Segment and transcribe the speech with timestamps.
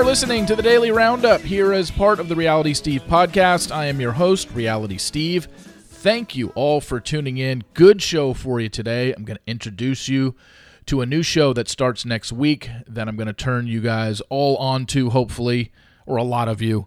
[0.00, 3.70] are listening to the Daily Roundup here as part of the Reality Steve podcast.
[3.70, 5.44] I am your host, Reality Steve.
[5.44, 7.64] Thank you all for tuning in.
[7.74, 9.12] Good show for you today.
[9.12, 10.36] I'm going to introduce you
[10.86, 14.22] to a new show that starts next week that I'm going to turn you guys
[14.30, 15.70] all on to, hopefully,
[16.06, 16.86] or a lot of you.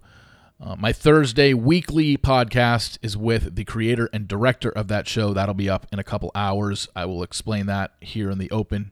[0.60, 5.36] Uh, my Thursday weekly podcast is with the creator and director of that show.
[5.36, 6.88] That'll be up in a couple hours.
[6.96, 8.92] I will explain that here in the open.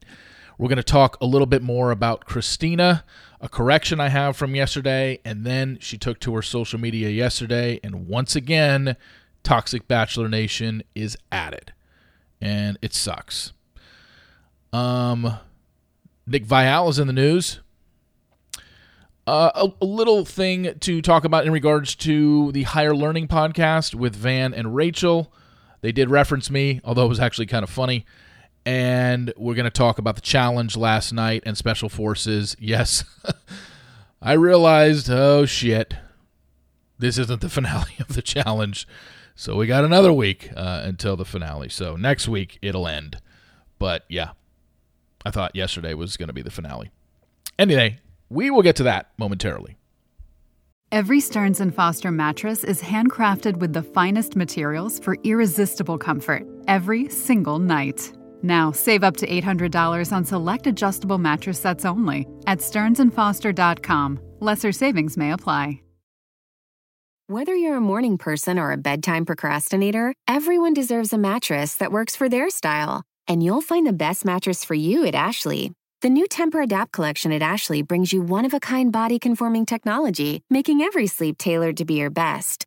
[0.58, 3.04] We're going to talk a little bit more about Christina,
[3.42, 7.80] a correction I have from yesterday, and then she took to her social media yesterday,
[7.82, 8.96] and once again,
[9.42, 11.72] Toxic Bachelor Nation is added,
[12.40, 13.52] and it sucks.
[14.72, 15.38] Um,
[16.24, 17.58] Nick Viall is in the news.
[19.26, 23.94] Uh, a, a, little thing to talk about in regards to the Higher Learning podcast
[23.94, 25.32] with Van and Rachel.
[25.80, 28.04] They did reference me, although it was actually kind of funny.
[28.64, 32.56] And we're going to talk about the challenge last night and special forces.
[32.60, 33.04] Yes,
[34.22, 35.94] I realized, oh shit,
[36.98, 38.86] this isn't the finale of the challenge.
[39.34, 41.68] So we got another week uh, until the finale.
[41.68, 43.16] So next week it'll end.
[43.78, 44.30] But yeah,
[45.24, 46.90] I thought yesterday was going to be the finale.
[47.58, 49.76] Anyway, we will get to that momentarily.
[50.92, 57.08] Every Stearns and Foster mattress is handcrafted with the finest materials for irresistible comfort every
[57.08, 58.12] single night.
[58.42, 64.20] Now, save up to $800 on select adjustable mattress sets only at stearnsandfoster.com.
[64.40, 65.80] Lesser savings may apply.
[67.28, 72.14] Whether you're a morning person or a bedtime procrastinator, everyone deserves a mattress that works
[72.14, 73.04] for their style.
[73.28, 75.72] And you'll find the best mattress for you at Ashley.
[76.02, 81.76] The new Tempur-Adapt collection at Ashley brings you one-of-a-kind body-conforming technology, making every sleep tailored
[81.76, 82.66] to be your best.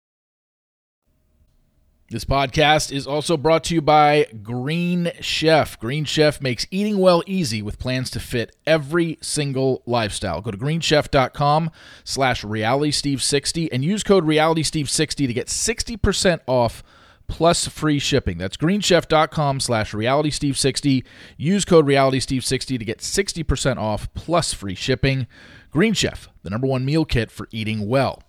[2.11, 5.79] This podcast is also brought to you by Green Chef.
[5.79, 10.41] Green Chef makes eating well easy with plans to fit every single lifestyle.
[10.41, 11.71] Go to greenchef.com
[12.03, 16.83] slash realitysteve60 and use code realitysteve60 to get 60% off
[17.29, 18.37] plus free shipping.
[18.37, 21.05] That's greenchef.com slash realitysteve60.
[21.37, 25.27] Use code realitysteve60 to get 60% off plus free shipping.
[25.69, 28.21] Green Chef, the number one meal kit for eating well.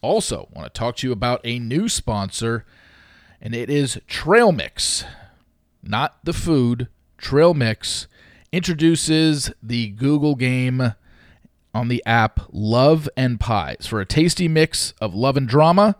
[0.00, 2.66] Also, want to talk to you about a new sponsor–
[3.40, 5.04] and it is Trail Mix,
[5.82, 6.88] not the food.
[7.16, 8.06] Trail Mix
[8.52, 10.94] introduces the Google game
[11.74, 15.96] on the app Love and Pies for a tasty mix of love and drama.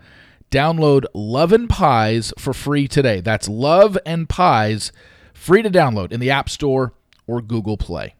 [0.50, 3.20] Download Love and Pies for free today.
[3.20, 4.92] That's Love and Pies,
[5.34, 6.94] free to download in the App Store
[7.26, 8.14] or Google Play.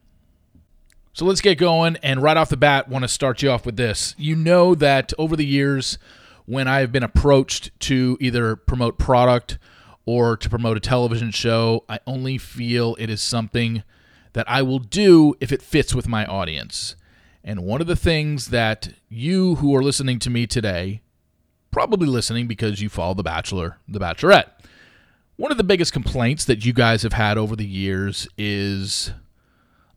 [1.14, 1.96] So let's get going.
[2.02, 4.14] And right off the bat, want to start you off with this.
[4.18, 5.98] You know that over the years,
[6.48, 9.58] when I have been approached to either promote product
[10.06, 13.82] or to promote a television show, I only feel it is something
[14.32, 16.96] that I will do if it fits with my audience.
[17.44, 21.02] And one of the things that you who are listening to me today,
[21.70, 24.48] probably listening because you follow The Bachelor, The Bachelorette,
[25.36, 29.12] one of the biggest complaints that you guys have had over the years is,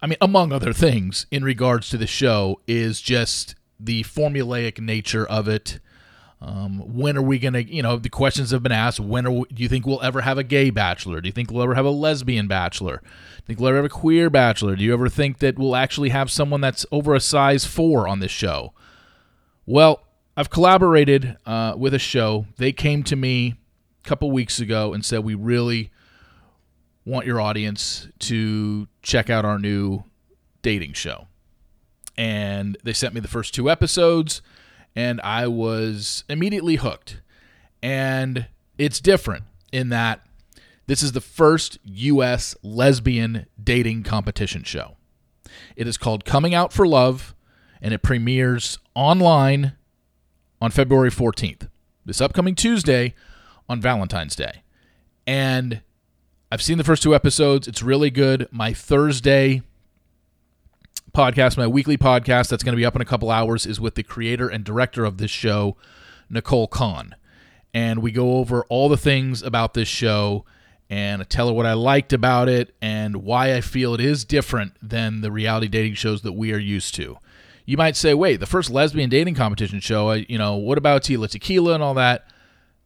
[0.01, 5.25] I mean, among other things, in regards to the show, is just the formulaic nature
[5.25, 5.79] of it
[6.41, 8.99] um, when are we going to, you know, the questions have been asked.
[8.99, 11.21] When are we, do you think we'll ever have a gay bachelor?
[11.21, 12.97] Do you think we'll ever have a lesbian bachelor?
[12.97, 14.75] Do you think we'll ever have a queer bachelor?
[14.75, 18.21] Do you ever think that we'll actually have someone that's over a size four on
[18.21, 18.73] this show?
[19.67, 20.01] Well,
[20.35, 22.47] I've collaborated uh, with a show.
[22.57, 23.55] They came to me
[24.03, 25.91] a couple weeks ago and said, We really
[27.05, 30.05] want your audience to check out our new
[30.63, 31.27] dating show.
[32.17, 34.41] And they sent me the first two episodes
[34.95, 37.21] and I was immediately hooked.
[37.81, 38.47] And
[38.77, 40.21] it's different in that
[40.87, 42.55] this is the first U.S.
[42.61, 44.97] lesbian dating competition show.
[45.75, 47.33] It is called Coming Out for Love,
[47.81, 49.73] and it premieres online
[50.61, 51.69] on February 14th,
[52.05, 53.15] this upcoming Tuesday
[53.67, 54.63] on Valentine's Day.
[55.25, 55.81] And
[56.51, 57.67] I've seen the first two episodes.
[57.67, 58.47] It's really good.
[58.51, 59.63] My Thursday
[61.13, 63.95] podcast, my weekly podcast that's going to be up in a couple hours, is with
[63.95, 65.77] the creator and director of this show,
[66.29, 67.15] Nicole Kahn.
[67.73, 70.45] And we go over all the things about this show
[70.91, 74.25] and I tell her what I liked about it and why I feel it is
[74.25, 77.17] different than the reality dating shows that we are used to.
[77.65, 81.29] You might say, wait, the first lesbian dating competition show, you know, what about Tila
[81.29, 82.27] Tequila and all that?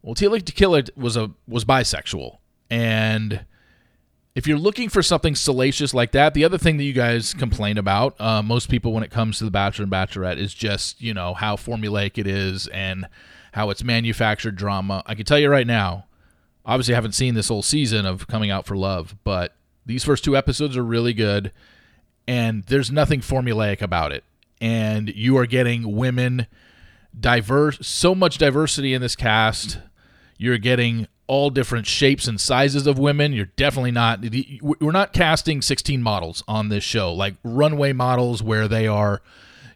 [0.04, 2.38] Well, Tila Tequila was a was bisexual,
[2.70, 3.44] and
[4.36, 7.78] if you're looking for something salacious like that, the other thing that you guys complain
[7.78, 11.14] about, uh, most people when it comes to the Bachelor and Bachelorette, is just you
[11.14, 13.08] know how formulaic it is and
[13.54, 15.02] how it's manufactured drama.
[15.06, 16.06] I can tell you right now,
[16.66, 19.56] obviously I haven't seen this whole season of Coming Out for Love, but
[19.86, 21.54] these first two episodes are really good,
[22.28, 24.26] and there's nothing formulaic about it.
[24.60, 26.48] And you are getting women
[27.18, 29.80] diverse, so much diversity in this cast.
[30.38, 33.34] You're getting all different shapes and sizes of women.
[33.34, 34.24] You're definitely not.
[34.62, 39.22] We're not casting 16 models on this show, like runway models where they are,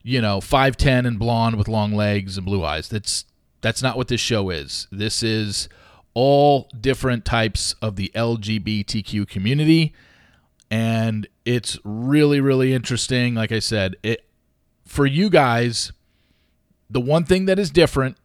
[0.04, 2.88] you know, 5'10 and blonde with long legs and blue eyes.
[2.90, 3.26] That's
[3.62, 4.88] that's not what this show is.
[4.92, 5.68] This is
[6.14, 9.94] all different types of the LGBTQ community,
[10.70, 13.36] and it's really really interesting.
[13.36, 14.26] Like I said, it
[14.86, 15.92] for you guys.
[16.92, 18.18] The one thing that is different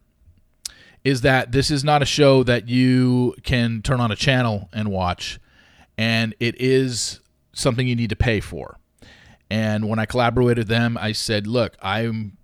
[1.05, 4.91] is that this is not a show that you can turn on a channel and
[4.91, 5.39] watch,
[5.99, 7.21] and it is
[7.53, 8.81] something you need to pay for.
[9.51, 12.39] And when I collaborated with them, I said, "Look, I'm,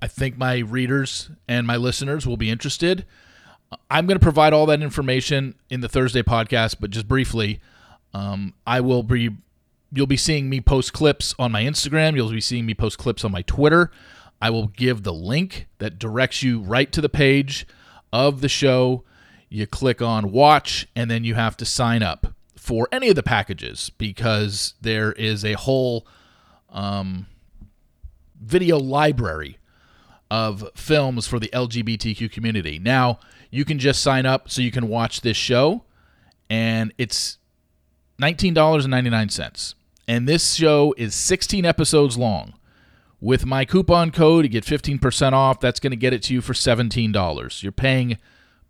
[0.00, 3.04] I think my readers and my listeners will be interested.
[3.90, 7.60] I'm going to provide all that information in the Thursday podcast, but just briefly,
[8.14, 9.30] um, I will be."
[9.92, 12.14] You'll be seeing me post clips on my Instagram.
[12.14, 13.90] You'll be seeing me post clips on my Twitter.
[14.40, 17.66] I will give the link that directs you right to the page
[18.12, 19.04] of the show.
[19.48, 23.22] You click on watch, and then you have to sign up for any of the
[23.22, 26.06] packages because there is a whole
[26.68, 27.26] um,
[28.40, 29.58] video library
[30.30, 32.78] of films for the LGBTQ community.
[32.78, 33.18] Now,
[33.50, 35.82] you can just sign up so you can watch this show,
[36.48, 37.38] and it's
[38.20, 39.74] $19.99.
[40.06, 42.54] And this show is 16 episodes long.
[43.20, 45.60] With my coupon code, you get 15% off.
[45.60, 47.62] That's going to get it to you for $17.
[47.62, 48.16] You're paying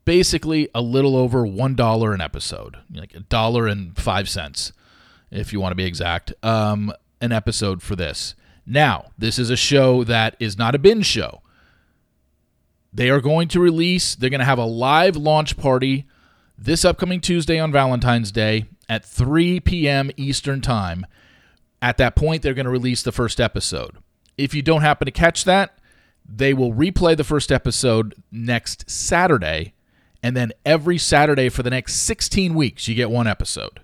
[0.05, 4.73] basically a little over $1 an episode, like a dollar and five cents,
[5.31, 8.35] if you want to be exact, um, an episode for this.
[8.67, 11.43] Now, this is a show that is not a binge show.
[12.93, 16.07] They are going to release, they're going to have a live launch party
[16.63, 20.11] this upcoming Tuesday on Valentine's Day at 3 p.m.
[20.17, 21.07] Eastern Time.
[21.81, 23.97] At that point, they're going to release the first episode.
[24.41, 25.79] If you don't happen to catch that,
[26.29, 29.75] they will replay the first episode next Saturday,
[30.23, 33.81] and then every Saturday for the next 16 weeks, you get one episode.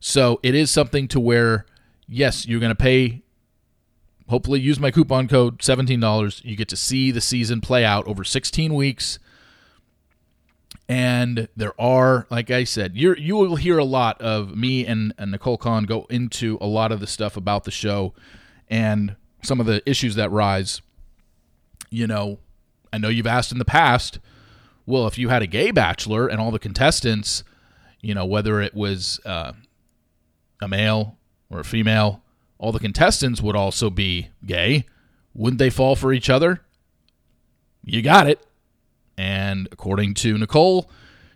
[0.00, 1.66] So it is something to where,
[2.06, 3.22] yes, you're going to pay,
[4.28, 6.44] hopefully, use my coupon code $17.
[6.44, 9.18] You get to see the season play out over 16 weeks.
[10.88, 15.12] And there are, like I said, you you will hear a lot of me and,
[15.18, 18.14] and Nicole Kahn go into a lot of the stuff about the show.
[18.68, 20.82] And some of the issues that rise.
[21.90, 22.38] You know,
[22.92, 24.18] I know you've asked in the past,
[24.84, 27.44] well, if you had a gay bachelor and all the contestants,
[28.00, 29.52] you know, whether it was uh,
[30.60, 31.16] a male
[31.50, 32.22] or a female,
[32.58, 34.86] all the contestants would also be gay.
[35.34, 36.60] Wouldn't they fall for each other?
[37.84, 38.44] You got it.
[39.18, 40.90] And according to Nicole,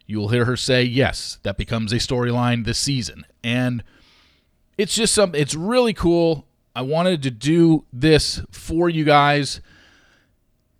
[0.06, 3.24] you will hear her say, yes, that becomes a storyline this season.
[3.44, 3.84] And
[4.76, 6.46] it's just something, it's really cool.
[6.74, 9.60] I wanted to do this for you guys,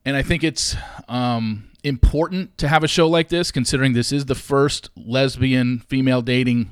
[0.05, 0.77] and I think it's
[1.09, 6.23] um, important to have a show like this, considering this is the first lesbian female
[6.23, 6.71] dating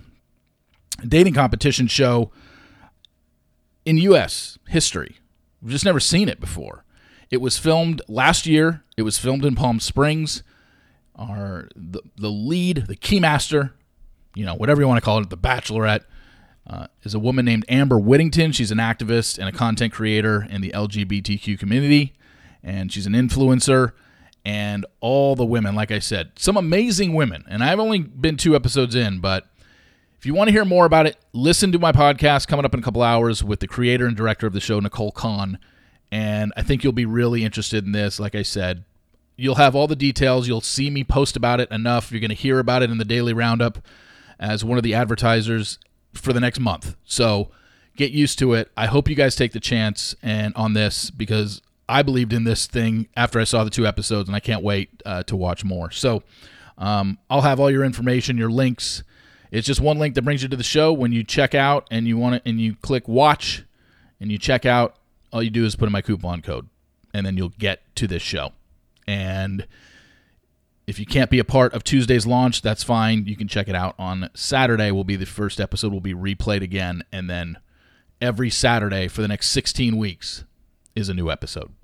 [1.07, 2.31] dating competition show
[3.85, 4.59] in U.S.
[4.69, 5.17] history.
[5.63, 6.85] We've just never seen it before.
[7.31, 8.85] It was filmed last year.
[8.97, 10.43] It was filmed in Palm Springs.
[11.17, 13.73] Our the, the lead, the keymaster,
[14.35, 16.05] you know, whatever you want to call it, the Bachelorette
[16.69, 18.53] uh, is a woman named Amber Whittington.
[18.53, 22.15] She's an activist and a content creator in the LGBTQ community,
[22.63, 23.93] and she's an influencer.
[24.45, 27.45] And all the women, like I said, some amazing women.
[27.49, 29.47] And I've only been two episodes in, but
[30.19, 32.81] if you want to hear more about it, listen to my podcast coming up in
[32.81, 35.59] a couple hours with the creator and director of the show, Nicole Kahn.
[36.11, 38.19] And I think you'll be really interested in this.
[38.19, 38.85] Like I said,
[39.37, 40.49] you'll have all the details.
[40.49, 42.11] You'll see me post about it enough.
[42.11, 43.79] You're going to hear about it in the daily roundup
[44.41, 45.79] as one of the advertisers
[46.19, 46.97] for the next month.
[47.05, 47.51] So
[47.97, 48.71] get used to it.
[48.77, 52.67] I hope you guys take the chance and on this because I believed in this
[52.67, 55.91] thing after I saw the two episodes, and I can't wait uh, to watch more.
[55.91, 56.23] So
[56.77, 59.03] um, I'll have all your information, your links.
[59.51, 60.93] It's just one link that brings you to the show.
[60.93, 63.65] When you check out and you want it, and you click watch,
[64.21, 64.97] and you check out,
[65.33, 66.69] all you do is put in my coupon code,
[67.15, 68.53] and then you'll get to this show.
[69.07, 69.67] And
[70.88, 73.26] if you can't be a part of Tuesday's launch, that's fine.
[73.26, 74.90] You can check it out on Saturday.
[74.90, 77.59] Will be the first episode will be replayed again, and then
[78.23, 80.47] every Saturday for the next 16 weeks
[80.97, 81.75] is a new episode.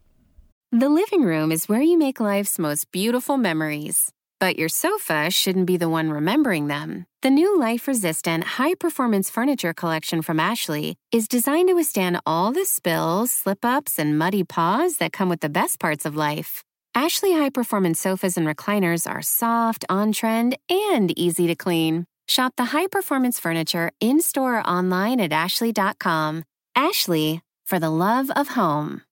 [0.72, 4.10] The living room is where you make life's most beautiful memories.
[4.40, 7.04] But your sofa shouldn't be the one remembering them.
[7.20, 12.52] The new life resistant, high performance furniture collection from Ashley is designed to withstand all
[12.52, 16.64] the spills, slip ups, and muddy paws that come with the best parts of life.
[16.96, 22.06] Ashley high performance sofas and recliners are soft, on trend, and easy to clean.
[22.28, 26.44] Shop the high performance furniture in store or online at ashley.com.
[26.76, 29.02] Ashley, for the love of home.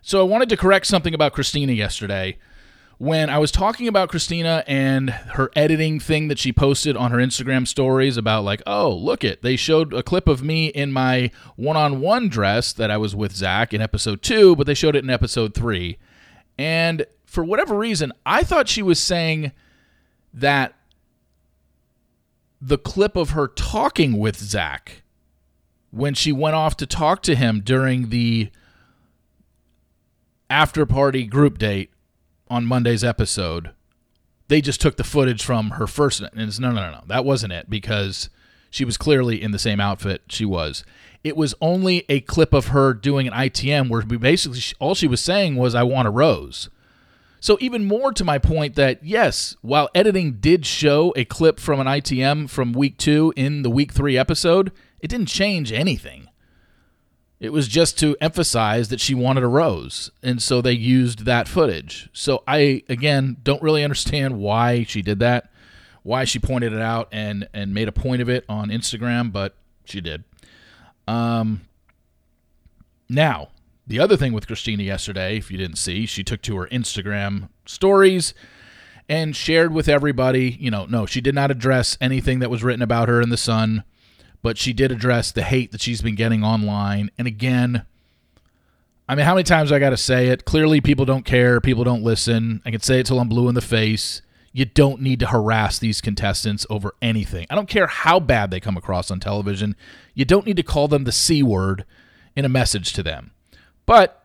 [0.00, 2.38] So I wanted to correct something about Christina yesterday.
[3.00, 7.16] When I was talking about Christina and her editing thing that she posted on her
[7.16, 11.30] Instagram stories about like, oh, look it, they showed a clip of me in my
[11.56, 15.08] one-on-one dress that I was with Zach in episode two, but they showed it in
[15.08, 15.96] episode three.
[16.58, 19.52] And for whatever reason, I thought she was saying
[20.34, 20.74] that
[22.60, 25.04] the clip of her talking with Zach
[25.90, 28.50] when she went off to talk to him during the
[30.50, 31.89] after party group date
[32.50, 33.70] on Monday's episode,
[34.48, 36.20] they just took the footage from her first.
[36.20, 37.04] And it's no, no, no, no.
[37.06, 38.28] That wasn't it because
[38.68, 40.84] she was clearly in the same outfit she was.
[41.22, 45.06] It was only a clip of her doing an ITM where we basically all she
[45.06, 46.68] was saying was, I want a rose.
[47.42, 51.80] So, even more to my point that yes, while editing did show a clip from
[51.80, 56.28] an ITM from week two in the week three episode, it didn't change anything.
[57.40, 60.10] It was just to emphasize that she wanted a rose.
[60.22, 62.10] And so they used that footage.
[62.12, 65.50] So I, again, don't really understand why she did that,
[66.02, 69.56] why she pointed it out and, and made a point of it on Instagram, but
[69.84, 70.24] she did.
[71.08, 71.62] Um,
[73.08, 73.48] now,
[73.86, 77.48] the other thing with Christina yesterday, if you didn't see, she took to her Instagram
[77.64, 78.34] stories
[79.08, 82.82] and shared with everybody, you know, no, she did not address anything that was written
[82.82, 83.82] about her in the Sun
[84.42, 87.10] but she did address the hate that she's been getting online.
[87.18, 87.84] And again,
[89.08, 90.44] I mean, how many times I got to say it?
[90.44, 91.60] Clearly, people don't care.
[91.60, 92.62] People don't listen.
[92.64, 94.22] I can say it till I'm blue in the face.
[94.52, 97.46] You don't need to harass these contestants over anything.
[97.50, 99.76] I don't care how bad they come across on television.
[100.14, 101.84] You don't need to call them the C word
[102.34, 103.32] in a message to them.
[103.86, 104.24] But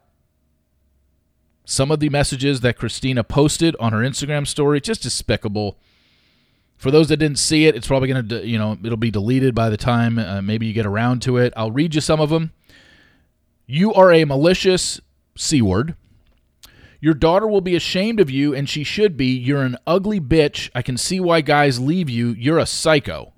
[1.66, 5.78] some of the messages that Christina posted on her Instagram story, just despicable.
[6.86, 9.56] For those that didn't see it, it's probably going to, you know, it'll be deleted
[9.56, 11.52] by the time uh, maybe you get around to it.
[11.58, 12.52] I'll read you some of them.
[13.66, 15.02] You are a malicious
[15.36, 15.96] C word.
[17.02, 19.36] Your daughter will be ashamed of you, and she should be.
[19.36, 20.70] You're an ugly bitch.
[20.76, 22.36] I can see why guys leave you.
[22.38, 23.34] You're a psycho.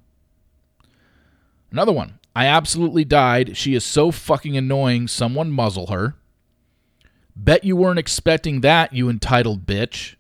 [1.72, 2.20] Another one.
[2.36, 3.56] I absolutely died.
[3.56, 5.08] She is so fucking annoying.
[5.08, 6.16] Someone muzzle her.
[7.34, 10.17] Bet you weren't expecting that, you entitled bitch.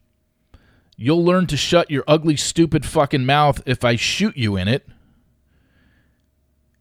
[0.97, 4.87] You'll learn to shut your ugly, stupid fucking mouth if I shoot you in it.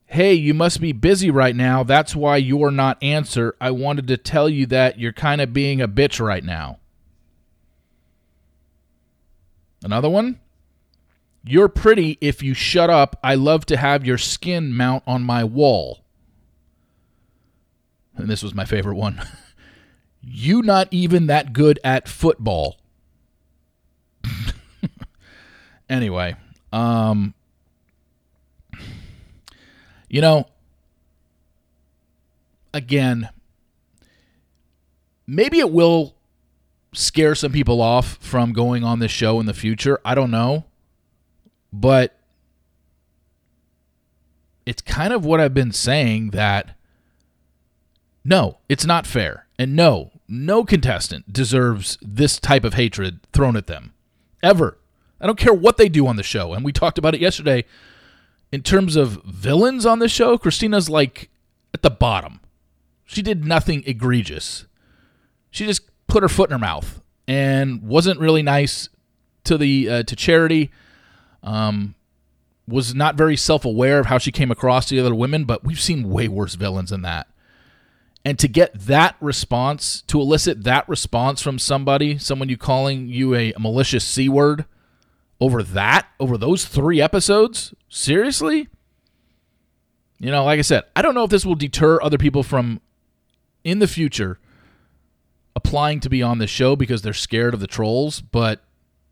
[0.06, 1.82] Hey, you must be busy right now.
[1.82, 3.54] That's why you're not answer.
[3.60, 6.78] I wanted to tell you that you're kind of being a bitch right now.
[9.84, 10.40] Another one?
[11.44, 13.18] You're pretty if you shut up.
[13.22, 16.04] I love to have your skin mount on my wall.
[18.16, 19.20] And this was my favorite one.
[20.22, 22.78] you not even that good at football.
[25.88, 26.36] Anyway,
[26.72, 27.34] um,
[30.08, 30.46] you know,
[32.72, 33.28] again,
[35.26, 36.14] maybe it will
[36.92, 39.98] scare some people off from going on this show in the future.
[40.04, 40.64] I don't know.
[41.72, 42.18] But
[44.64, 46.76] it's kind of what I've been saying that
[48.24, 49.46] no, it's not fair.
[49.58, 53.94] And no, no contestant deserves this type of hatred thrown at them
[54.42, 54.78] ever.
[55.20, 56.52] I don't care what they do on the show.
[56.52, 57.64] And we talked about it yesterday.
[58.52, 61.30] In terms of villains on the show, Christina's like
[61.74, 62.40] at the bottom.
[63.04, 64.66] She did nothing egregious.
[65.50, 68.88] She just put her foot in her mouth and wasn't really nice
[69.44, 70.70] to the uh, to Charity.
[71.42, 71.94] Um,
[72.68, 75.64] was not very self aware of how she came across to the other women, but
[75.64, 77.28] we've seen way worse villains than that.
[78.24, 83.36] And to get that response, to elicit that response from somebody, someone you calling you
[83.36, 84.64] a malicious C word
[85.40, 87.74] over that, over those three episodes?
[87.88, 88.68] Seriously?
[90.18, 92.80] You know, like I said, I don't know if this will deter other people from
[93.64, 94.38] in the future
[95.54, 98.62] applying to be on the show because they're scared of the trolls, but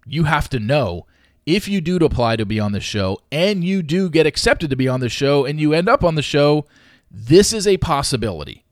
[0.06, 1.06] you have to know
[1.46, 4.76] if you do apply to be on the show and you do get accepted to
[4.76, 6.66] be on the show and you end up on the show,
[7.10, 8.64] this is a possibility.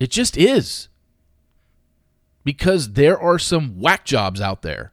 [0.00, 0.88] It just is.
[2.44, 4.91] Because there are some whack jobs out there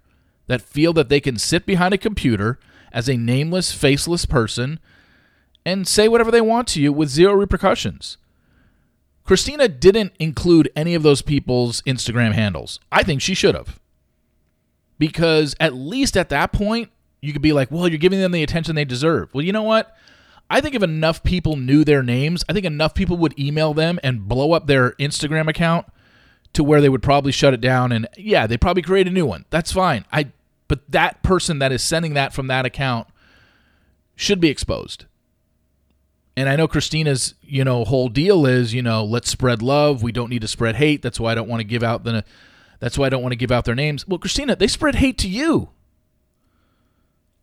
[0.49, 2.59] that feel that they can sit behind a computer
[2.91, 4.79] as a nameless, faceless person
[5.65, 8.17] and say whatever they want to you with zero repercussions.
[9.23, 12.79] Christina didn't include any of those people's Instagram handles.
[12.91, 13.79] I think she should have.
[14.97, 16.89] because at least at that point,
[17.21, 19.33] you could be like, well, you're giving them the attention they deserve.
[19.33, 19.95] Well, you know what?
[20.49, 23.99] I think if enough people knew their names, I think enough people would email them
[24.03, 25.85] and blow up their Instagram account
[26.53, 29.25] to where they would probably shut it down and yeah, they probably create a new
[29.25, 29.45] one.
[29.51, 30.05] That's fine.
[30.11, 30.31] I
[30.69, 33.07] but that person that is sending that from that account
[34.15, 35.05] should be exposed.
[36.37, 40.01] And I know Christina's, you know, whole deal is, you know, let's spread love.
[40.01, 41.01] We don't need to spread hate.
[41.01, 42.23] That's why I don't want to give out the
[42.79, 44.07] that's why I don't want to give out their names.
[44.07, 45.69] Well, Christina, they spread hate to you.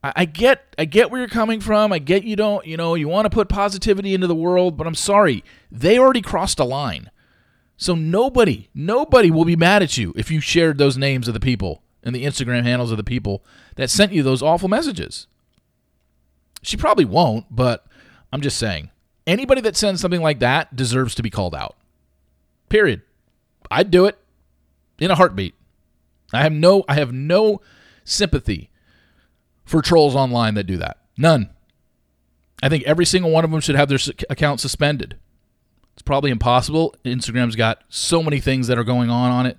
[0.02, 1.92] I, I get I get where you're coming from.
[1.92, 4.86] I get you don't, you know, you want to put positivity into the world, but
[4.86, 5.44] I'm sorry.
[5.70, 7.10] They already crossed a line.
[7.76, 11.40] So nobody, nobody will be mad at you if you shared those names of the
[11.40, 13.44] people and the Instagram handles of the people
[13.74, 15.26] that sent you those awful messages.
[16.62, 17.84] She probably won't, but
[18.32, 18.90] I'm just saying.
[19.26, 21.74] Anybody that sends something like that deserves to be called out.
[22.68, 23.02] Period.
[23.72, 24.16] I'd do it
[25.00, 25.56] in a heartbeat.
[26.32, 27.60] I have no I have no
[28.04, 28.70] sympathy
[29.64, 30.98] for trolls online that do that.
[31.18, 31.50] None.
[32.62, 33.98] I think every single one of them should have their
[34.30, 35.16] account suspended.
[35.94, 36.94] It's probably impossible.
[37.04, 39.58] Instagram's got so many things that are going on on it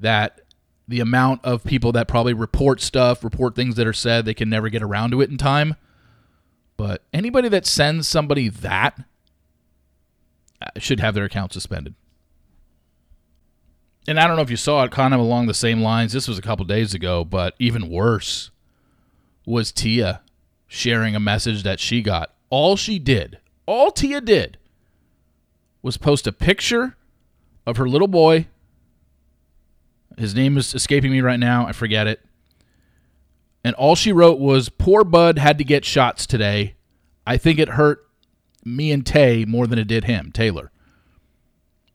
[0.00, 0.40] that
[0.88, 4.48] the amount of people that probably report stuff, report things that are said, they can
[4.48, 5.74] never get around to it in time.
[6.76, 8.98] But anybody that sends somebody that
[10.62, 11.94] uh, should have their account suspended.
[14.08, 16.12] And I don't know if you saw it kind of along the same lines.
[16.12, 18.50] This was a couple days ago, but even worse
[19.44, 20.20] was Tia
[20.68, 22.32] sharing a message that she got.
[22.48, 24.58] All she did, all Tia did,
[25.82, 26.96] was post a picture
[27.66, 28.46] of her little boy
[30.16, 31.66] his name is escaping me right now.
[31.66, 32.20] I forget it.
[33.64, 36.76] And all she wrote was, Poor Bud had to get shots today.
[37.26, 38.06] I think it hurt
[38.64, 40.70] me and Tay more than it did him, Taylor,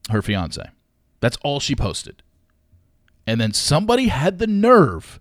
[0.10, 0.64] her fiance.
[1.20, 2.24] That's all she posted.
[3.26, 5.20] And then somebody had the nerve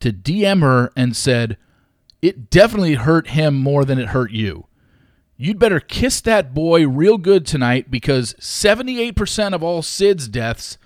[0.00, 1.56] to DM her and said,
[2.22, 4.66] It definitely hurt him more than it hurt you.
[5.36, 10.78] You'd better kiss that boy real good tonight because 78% of all SIDS deaths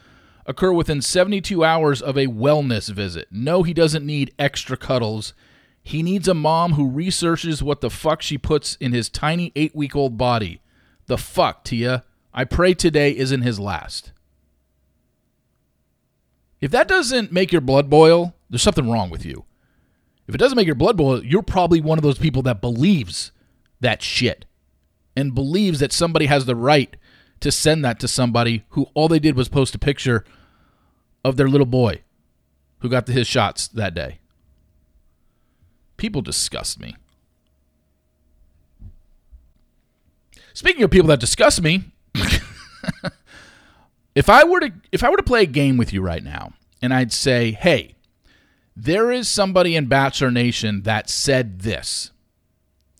[0.51, 3.29] occur within 72 hours of a wellness visit.
[3.31, 5.33] No, he doesn't need extra cuddles.
[5.81, 9.75] He needs a mom who researches what the fuck she puts in his tiny eight
[9.77, 10.61] week old body.
[11.07, 12.05] The fuck, Tia.
[12.35, 14.13] I pray today isn't his last.
[16.61, 19.45] If that doesn't make your blood boil, there's something wrong with you.
[20.27, 23.31] If it doesn't make your blood boil, you're probably one of those people that believes
[23.81, 24.47] that shit
[25.17, 26.97] and believes that somebody has the right
[27.39, 30.25] to send that to somebody who all they did was post a picture
[31.25, 32.03] of their little boy
[32.79, 34.19] who got his shots that day.
[35.97, 36.97] People disgust me.
[40.55, 41.85] Speaking of people that disgust me,
[44.15, 46.53] if I were to if I were to play a game with you right now
[46.83, 47.95] and I'd say, "Hey,
[48.75, 52.11] there is somebody in Bachelor Nation that said this."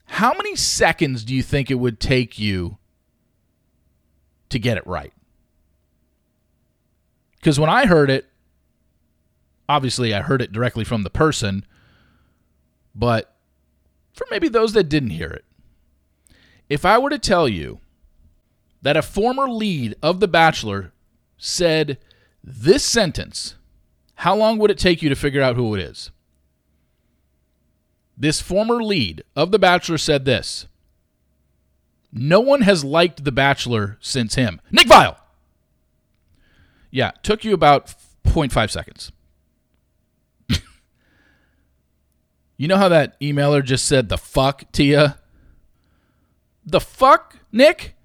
[0.05, 2.77] How many seconds do you think it would take you
[4.49, 5.13] to get it right?
[7.41, 8.29] Because when I heard it,
[9.67, 11.65] obviously I heard it directly from the person,
[12.93, 13.35] but
[14.13, 15.43] for maybe those that didn't hear it,
[16.69, 17.79] if I were to tell you
[18.83, 20.93] that a former lead of The Bachelor
[21.37, 21.97] said
[22.43, 23.55] this sentence,
[24.15, 26.11] how long would it take you to figure out who it is?
[28.15, 30.67] This former lead of The Bachelor said this
[32.11, 34.61] No one has liked The Bachelor since him.
[34.69, 35.17] Nick Viall!
[36.91, 39.11] Yeah, took you about 0.5 seconds.
[42.57, 45.17] you know how that emailer just said the fuck, Tia?
[46.65, 47.95] The fuck, Nick?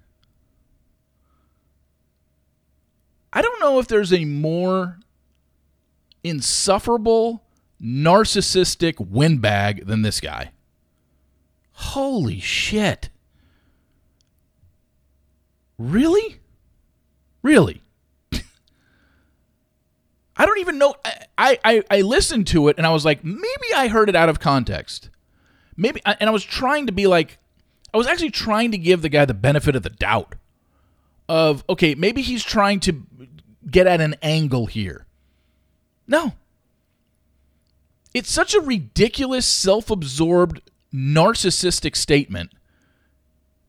[3.33, 4.99] I don't know if there's a more
[6.23, 7.43] insufferable,
[7.81, 10.51] narcissistic windbag than this guy.
[11.73, 13.09] Holy shit.
[15.77, 16.39] Really?
[17.43, 17.83] Really?
[20.47, 20.95] Don't even know.
[21.37, 24.29] I, I, I listened to it and I was like, maybe I heard it out
[24.29, 25.09] of context.
[25.75, 27.37] Maybe, and I was trying to be like,
[27.93, 30.35] I was actually trying to give the guy the benefit of the doubt
[31.27, 33.05] of, okay, maybe he's trying to
[33.69, 35.05] get at an angle here.
[36.07, 36.31] No.
[38.13, 40.61] It's such a ridiculous, self absorbed,
[40.93, 42.51] narcissistic statement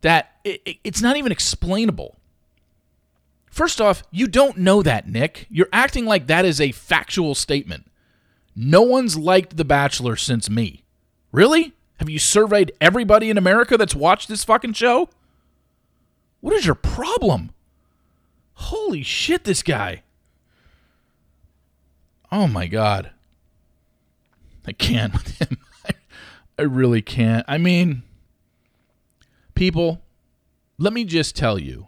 [0.02, 2.17] that it, it's not even explainable.
[3.58, 5.48] First off, you don't know that, Nick.
[5.50, 7.90] You're acting like that is a factual statement.
[8.54, 10.84] No one's liked The Bachelor since me.
[11.32, 11.72] Really?
[11.98, 15.08] Have you surveyed everybody in America that's watched this fucking show?
[16.38, 17.50] What is your problem?
[18.52, 20.04] Holy shit, this guy.
[22.30, 23.10] Oh my God.
[24.68, 25.58] I can't with him.
[26.60, 27.44] I, really can't.
[27.48, 28.04] I mean,
[29.56, 30.00] people,
[30.78, 31.87] let me just tell you.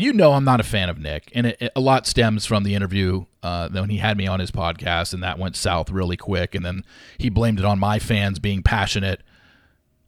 [0.00, 2.62] You know I'm not a fan of Nick, and it, it, a lot stems from
[2.62, 6.16] the interview uh, when he had me on his podcast, and that went south really
[6.16, 6.54] quick.
[6.54, 6.84] And then
[7.18, 9.22] he blamed it on my fans being passionate,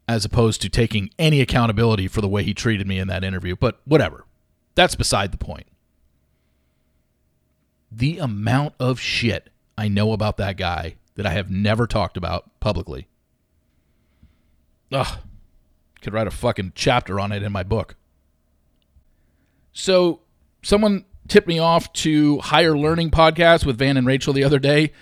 [0.09, 3.55] as opposed to taking any accountability for the way he treated me in that interview.
[3.55, 4.25] But whatever,
[4.75, 5.67] that's beside the point.
[7.91, 12.59] The amount of shit I know about that guy that I have never talked about
[12.61, 13.09] publicly.
[14.91, 15.19] Ugh.
[16.01, 17.97] Could write a fucking chapter on it in my book.
[19.73, 20.21] So,
[20.63, 24.93] someone tipped me off to Higher Learning podcast with Van and Rachel the other day.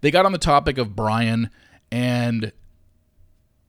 [0.00, 1.50] They got on the topic of Bryan,
[1.90, 2.52] and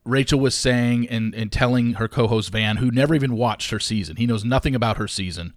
[0.04, 3.80] Rachel was saying and, and telling her co host Van, who never even watched her
[3.80, 5.54] season, he knows nothing about her season.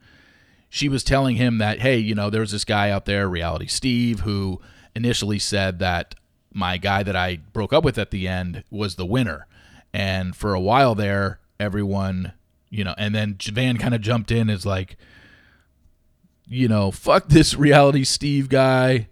[0.69, 4.21] She was telling him that, hey, you know, there's this guy out there, Reality Steve,
[4.21, 4.59] who
[4.95, 6.15] initially said that
[6.53, 9.47] my guy that I broke up with at the end was the winner.
[9.93, 12.33] And for a while there, everyone,
[12.75, 14.97] you know, and then Van kind of jumped in as like,
[16.45, 19.07] you know, fuck this reality Steve guy.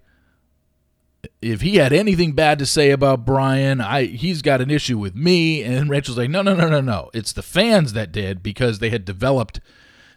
[1.41, 5.15] If he had anything bad to say about Bryan, I he's got an issue with
[5.15, 5.63] me.
[5.63, 7.09] And Rachel's like, no, no, no, no, no.
[7.13, 9.61] It's the fans that did because they had developed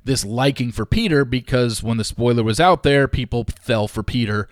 [0.02, 4.48] this liking for Peter because when the spoiler was out there, people fell for Peter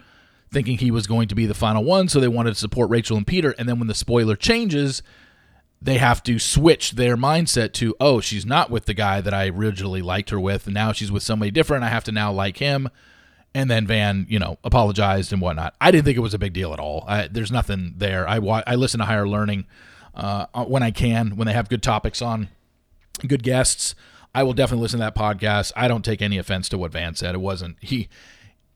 [0.52, 3.16] thinking he was going to be the final one, so they wanted to support Rachel
[3.16, 3.56] and Peter.
[3.58, 5.02] And then when the spoiler changes,
[5.84, 9.48] they have to switch their mindset to, oh, she's not with the guy that I
[9.48, 11.84] originally liked her with, and now she's with somebody different.
[11.84, 12.88] I have to now like him.
[13.54, 15.74] And then Van, you know, apologized and whatnot.
[15.80, 17.04] I didn't think it was a big deal at all.
[17.06, 18.26] I, there's nothing there.
[18.26, 19.66] I I listen to Higher Learning
[20.14, 22.48] uh, when I can, when they have good topics on,
[23.26, 23.94] good guests.
[24.34, 25.70] I will definitely listen to that podcast.
[25.76, 27.34] I don't take any offense to what Van said.
[27.34, 28.08] It wasn't he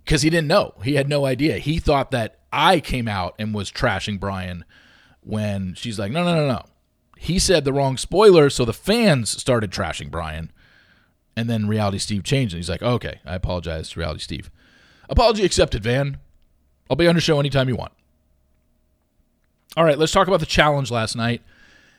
[0.04, 0.74] because he didn't know.
[0.84, 1.56] He had no idea.
[1.56, 4.64] He thought that I came out and was trashing Bryan
[5.22, 6.62] when she's like, no, no, no, no.
[7.20, 10.52] He said the wrong spoiler, so the fans started trashing Bryan.
[11.36, 14.50] And then Reality Steve changed, and he's like, okay, I apologize to Reality Steve.
[15.08, 16.18] Apology accepted, Van.
[16.88, 17.92] I'll be on your show anytime you want.
[19.76, 21.42] All right, let's talk about the challenge last night,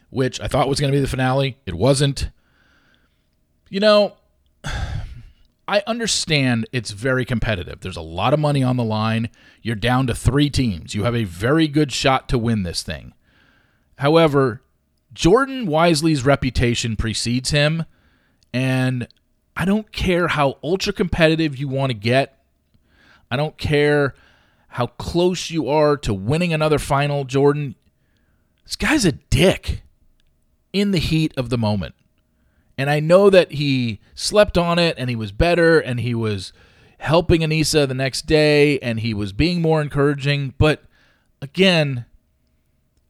[0.10, 1.58] which I thought was going to be the finale.
[1.65, 2.29] It wasn't.
[3.69, 4.15] You know,
[5.67, 7.82] I understand it's very competitive.
[7.82, 9.29] There's a lot of money on the line.
[9.62, 10.95] You're down to three teams.
[10.95, 13.13] You have a very good shot to win this thing.
[13.97, 14.62] However,
[15.13, 17.86] Jordan Wiseley's reputation precedes him,
[18.54, 19.08] and
[19.56, 22.43] I don't care how ultra competitive you want to get.
[23.32, 24.13] I don't care
[24.69, 27.76] how close you are to winning another final, Jordan.
[28.63, 29.82] This guy's a dick
[30.72, 31.95] in the heat of the moment.
[32.78, 36.54] And I know that he slept on it and he was better and he was
[37.00, 40.54] helping Aneesa the next day and he was being more encouraging.
[40.58, 40.84] But
[41.41, 42.06] again,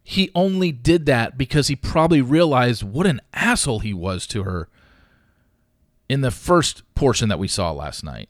[0.10, 4.68] he only did that because he probably realized what an asshole he was to her
[6.10, 8.28] in the first portion that we saw last night.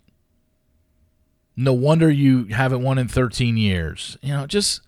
[1.55, 4.17] No wonder you haven't won in 13 years.
[4.21, 4.81] You know, just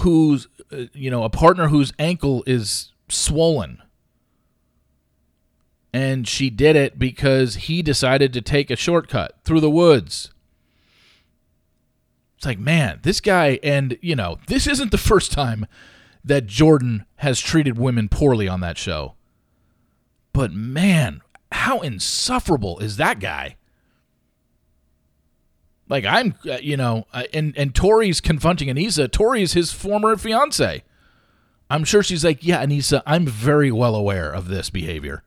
[0.00, 3.82] who's, uh, you know, a partner whose ankle is swollen
[5.94, 10.30] and she did it because he decided to take a shortcut through the woods.
[12.44, 15.64] It's like, man, this guy, and you know, this isn't the first time
[16.22, 19.14] that Jordan has treated women poorly on that show.
[20.34, 23.56] But man, how insufferable is that guy?
[25.88, 29.10] Like I'm, uh, you know, uh, and and Tori's confronting Aneesa.
[29.10, 30.84] Tori is his former fiance.
[31.70, 35.24] I'm sure she's like, yeah, Aneesa, I'm very well aware of this behavior.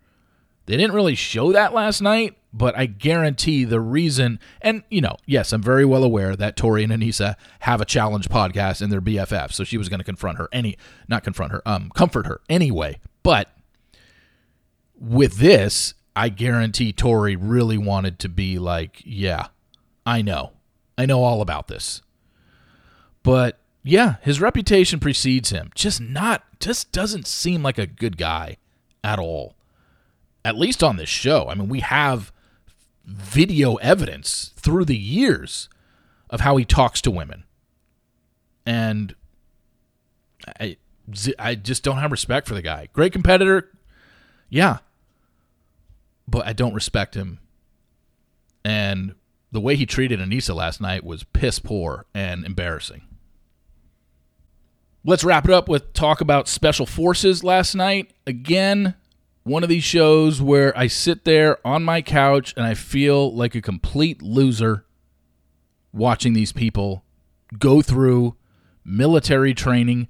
[0.67, 5.15] They didn't really show that last night, but I guarantee the reason, and you know,
[5.25, 8.99] yes, I'm very well aware that Tori and Aneesa have a challenge podcast in their
[8.99, 10.77] BFF, so she was going to confront her any,
[11.07, 12.99] not confront her, um, comfort her anyway.
[13.23, 13.49] But
[14.99, 19.47] with this, I guarantee Tori really wanted to be like, yeah,
[20.05, 20.51] I know,
[20.97, 22.01] I know all about this.
[23.23, 25.71] But yeah, his reputation precedes him.
[25.75, 28.57] Just not, just doesn't seem like a good guy
[29.01, 29.56] at all
[30.47, 31.49] at least on this show.
[31.49, 32.31] I mean, we have
[33.03, 35.67] video evidence through the years
[36.29, 37.43] of how he talks to women.
[38.65, 39.13] And
[40.57, 40.77] I,
[41.37, 42.87] I just don't have respect for the guy.
[42.93, 43.69] Great competitor,
[44.47, 44.77] yeah,
[46.29, 47.39] but I don't respect him.
[48.63, 49.15] And
[49.51, 53.01] the way he treated Aneesa last night was piss poor and embarrassing.
[55.03, 58.13] Let's wrap it up with talk about special forces last night.
[58.25, 58.95] Again,
[59.47, 63.55] one of these shows where I sit there on my couch and I feel like
[63.55, 64.85] a complete loser
[65.93, 67.03] watching these people
[67.57, 68.35] go through
[68.83, 70.09] military training.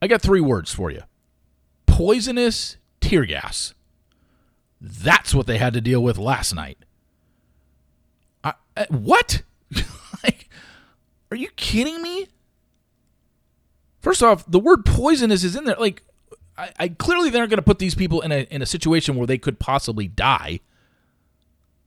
[0.00, 1.02] I got three words for you
[1.86, 3.74] poisonous tear gas.
[4.80, 6.78] That's what they had to deal with last night.
[8.44, 9.42] I, uh, what?
[10.22, 10.48] like,
[11.30, 12.28] are you kidding me?
[14.00, 15.76] First off, the word poisonous is in there.
[15.76, 16.04] Like,
[16.58, 19.16] I, I clearly they're not going to put these people in a in a situation
[19.16, 20.60] where they could possibly die.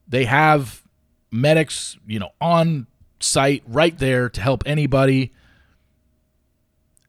[0.08, 0.84] They have
[1.32, 2.88] medics, you know, on
[3.20, 5.34] site right there to help anybody.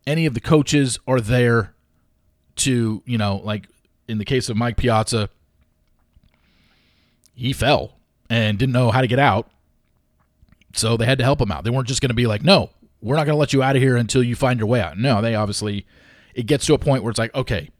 [0.06, 1.74] Any of the coaches are there
[2.56, 3.68] to, you know, like
[4.08, 5.30] in the case of Mike Piazza,
[7.34, 7.96] he fell
[8.28, 9.50] and didn't know how to get out.
[10.74, 11.64] So they had to help him out.
[11.64, 12.70] They weren't just going to be like, no,
[13.00, 14.98] we're not going to let you out of here until you find your way out.
[14.98, 15.86] No, they obviously,
[16.34, 17.70] it gets to a point where it's like, okay,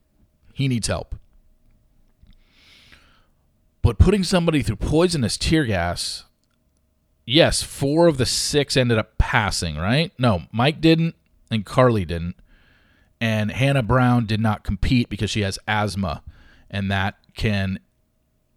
[0.52, 1.14] he needs help.
[3.82, 6.24] But putting somebody through poisonous tear gas,
[7.24, 10.12] yes, four of the six ended up passing, right?
[10.18, 11.14] No, Mike didn't
[11.50, 12.36] and Carli didn't.
[13.20, 16.22] And Hannah Brown did not compete because she has asthma,
[16.70, 17.78] and that can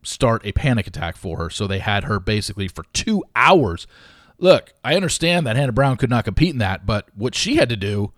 [0.04, 1.50] start a panic attack for her.
[1.50, 3.88] So they had her basically for two hours.
[4.38, 7.70] Look, I understand that Hannah Brown could not compete in that, but what she had
[7.70, 8.14] to do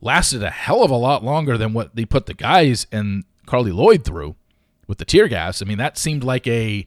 [0.00, 3.72] lasted a hell of a lot longer than what they put the guys and Carli
[3.72, 4.36] Lloyd through
[4.86, 5.62] with the tear gas.
[5.62, 6.86] I mean, that seemed like a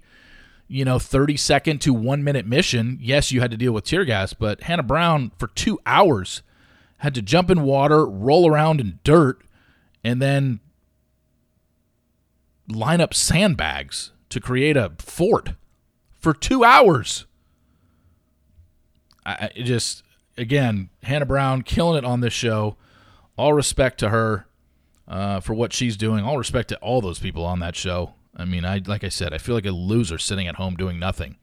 [0.67, 2.97] you know 30 second to 1 minute mission.
[3.01, 6.41] Yes, you had to deal with tear gas, but Hannah Brown for 2 hours
[6.97, 9.41] had to jump in water, roll around in dirt
[10.03, 10.59] and then
[12.67, 15.51] line up sandbags to create a fort
[16.19, 17.25] for 2 hours.
[19.25, 20.03] I just
[20.37, 22.77] again, Hannah Brown killing it on this show.
[23.37, 24.45] All respect to her
[25.07, 26.23] uh, for what she's doing.
[26.23, 28.13] All respect to all those people on that show.
[28.35, 30.99] I mean, I like I said, I feel like a loser sitting at home doing
[30.99, 31.37] nothing.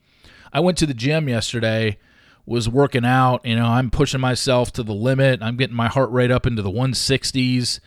[0.53, 1.99] I went to the gym yesterday,
[2.47, 3.45] was working out.
[3.45, 5.43] You know, I'm pushing myself to the limit.
[5.43, 7.81] I'm getting my heart rate up into the 160s.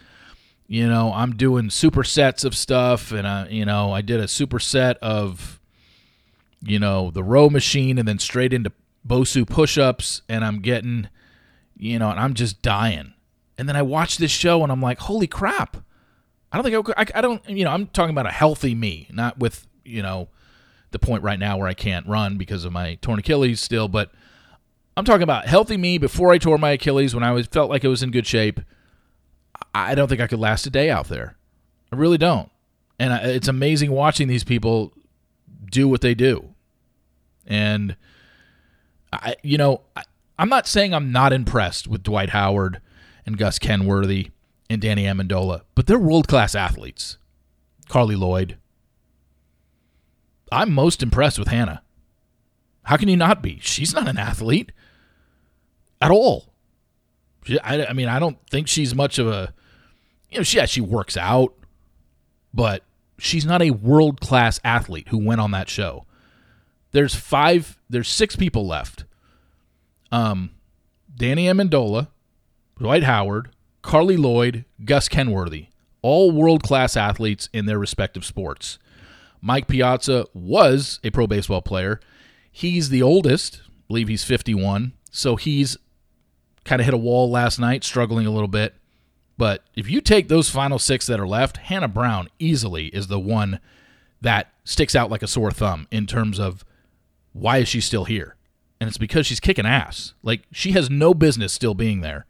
[0.67, 4.95] You know, I'm doing supersets of stuff, and I, you know, I did a superset
[5.01, 5.59] of,
[6.61, 8.71] you know, the row machine, and then straight into
[9.05, 11.09] Bosu push-ups, and I'm getting,
[11.75, 13.13] you know, and I'm just dying.
[13.61, 15.77] And then I watch this show and I'm like, holy crap.
[16.51, 19.07] I don't think I, I, I don't, you know, I'm talking about a healthy me,
[19.11, 20.29] not with, you know,
[20.89, 24.11] the point right now where I can't run because of my torn Achilles still, but
[24.97, 27.83] I'm talking about healthy me before I tore my Achilles when I was felt like
[27.83, 28.61] it was in good shape.
[29.75, 31.37] I don't think I could last a day out there.
[31.93, 32.49] I really don't.
[32.97, 34.91] And it's amazing watching these people
[35.69, 36.55] do what they do.
[37.45, 37.95] And
[39.13, 40.01] I, you know, I,
[40.39, 42.81] I'm not saying I'm not impressed with Dwight Howard
[43.25, 44.31] and Gus Kenworthy
[44.69, 47.17] and Danny Amendola, but they're world class athletes.
[47.89, 48.57] Carli Lloyd.
[50.51, 51.83] I'm most impressed with Hannah.
[52.83, 53.59] How can you not be?
[53.61, 54.71] She's not an athlete
[56.01, 56.53] at all.
[57.43, 59.53] She, I, I mean, I don't think she's much of a,
[60.29, 61.53] you know, she yeah, she works out,
[62.53, 62.83] but
[63.17, 66.05] she's not a world class athlete who went on that show.
[66.91, 69.05] There's five, there's six people left.
[70.11, 70.51] Um,
[71.15, 72.07] Danny Amendola,
[72.81, 73.51] Dwight Howard,
[73.83, 75.67] Carli Lloyd, Gus Kenworthy,
[76.01, 78.79] all world class athletes in their respective sports.
[79.39, 81.99] Mike Piazza was a pro baseball player.
[82.51, 84.93] He's the oldest, I believe he's 51.
[85.11, 85.77] So he's
[86.63, 88.73] kind of hit a wall last night, struggling a little bit.
[89.37, 93.19] But if you take those final six that are left, Hannah Brown easily is the
[93.19, 93.59] one
[94.21, 96.65] that sticks out like a sore thumb in terms of
[97.31, 98.37] why is she still here?
[98.79, 100.15] And it's because she's kicking ass.
[100.23, 102.25] Like she has no business still being there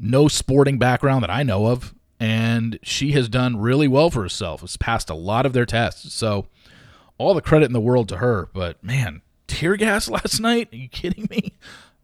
[0.00, 4.62] no sporting background that I know of, and she has done really well for herself.
[4.62, 6.46] Has passed a lot of their tests, so
[7.18, 8.48] all the credit in the world to her.
[8.52, 10.68] But man, tear gas last night?
[10.72, 11.54] Are you kidding me?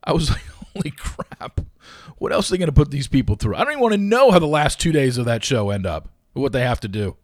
[0.04, 1.60] I was like, holy crap!
[2.18, 3.56] What else are they going to put these people through?
[3.56, 5.86] I don't even want to know how the last two days of that show end
[5.86, 6.08] up.
[6.34, 7.16] What they have to do.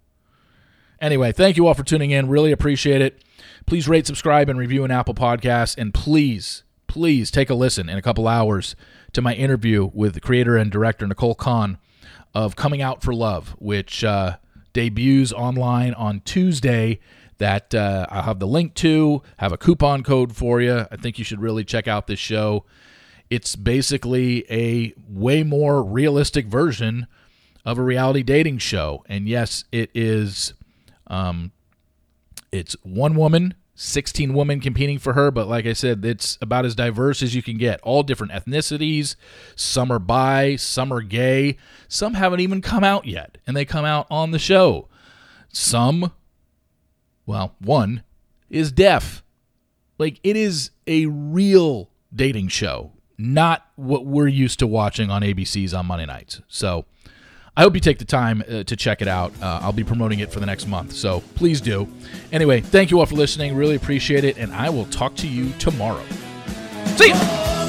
[1.00, 2.28] Anyway, thank you all for tuning in.
[2.28, 3.22] Really appreciate it.
[3.66, 7.96] Please rate, subscribe, and review an Apple Podcast, and please, please take a listen in
[7.96, 8.76] a couple hours
[9.14, 11.78] to my interview with the creator and director Nicole Kahn
[12.34, 14.36] of Coming Out for Love, which uh,
[14.74, 17.00] debuts online on Tuesday.
[17.38, 20.86] That uh, I'll have the link to, have a coupon code for you.
[20.90, 22.66] I think you should really check out this show.
[23.30, 27.06] It's basically a way more realistic version
[27.64, 29.02] of a reality dating show.
[29.08, 30.52] And yes, it is.
[31.06, 31.52] Um,
[32.52, 36.76] it's one woman 16 women competing for her, but like I said, it's about as
[36.76, 37.80] diverse as you can get.
[37.82, 39.16] All different ethnicities.
[39.56, 41.56] Some are bi, some are gay,
[41.88, 44.88] some haven't even come out yet, and they come out on the show.
[45.48, 46.12] Some,
[47.26, 48.04] well, one
[48.48, 49.24] is deaf.
[49.98, 52.92] Like, it is a real dating show.
[53.22, 56.40] not what we're used to watching on ABC's on Monday nights.
[56.48, 56.86] So
[57.56, 59.32] I hope you take the time uh, to check it out.
[59.42, 61.86] Uh, I'll be promoting it for the next month, so please do.
[62.32, 63.54] Anyway, thank you all for listening.
[63.54, 66.04] Really appreciate it, and I will talk to you tomorrow.
[66.96, 67.61] See ya.